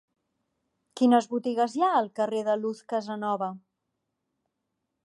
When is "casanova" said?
2.95-3.53